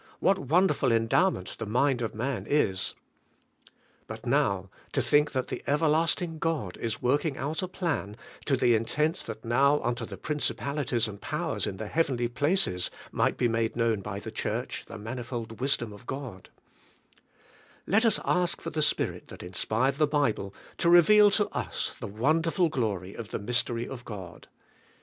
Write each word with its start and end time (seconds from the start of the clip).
What 0.19 0.39
a 0.39 0.41
wonderful 0.41 0.89
endov/ment 0.91 1.57
the 1.59 1.67
mind 1.67 2.01
of 2.01 2.15
man 2.15 2.47
is!" 2.49 2.95
But 4.07 4.25
now, 4.25 4.71
to 4.93 4.99
think 4.99 5.31
that 5.33 5.49
the 5.49 5.61
Everlasting 5.67 6.39
God 6.39 6.75
is 6.77 7.03
working 7.03 7.37
out 7.37 7.61
a 7.61 7.67
plan 7.67 8.17
"to 8.45 8.57
the 8.57 8.73
intent 8.73 9.17
that 9.27 9.45
now 9.45 9.79
unto 9.83 10.07
the 10.07 10.17
principalities 10.17 11.07
and 11.07 11.21
powers 11.21 11.67
in 11.67 11.77
the 11.77 11.85
heavenly 11.87 12.27
pla^ces 12.27 12.89
might 13.11 13.37
be 13.37 13.47
made 13.47 13.75
known 13.75 14.01
by 14.01 14.19
the 14.19 14.31
church, 14.31 14.85
the 14.87 14.97
manifold 14.97 15.59
wisdom 15.59 15.93
of 15.93 16.07
God," 16.07 16.49
Let 17.85 18.03
us 18.03 18.19
ask 18.25 18.59
for 18.59 18.71
the 18.71 18.81
Spirit 18.81 19.27
that 19.27 19.43
inspired 19.43 19.97
the 19.99 20.07
Bible 20.07 20.51
to 20.79 20.89
reveal 20.89 21.29
to 21.29 21.47
us 21.49 21.95
the 21.99 22.07
wonderful 22.07 22.69
glory 22.69 23.13
of 23.13 23.29
the 23.29 23.37
mystery 23.37 23.87
of 23.87 24.03
God. 24.03 24.47